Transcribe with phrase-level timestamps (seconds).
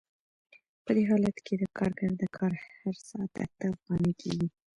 [0.83, 4.47] په دې حالت کې د کارګر د کار هر ساعت اته افغانۍ کېږي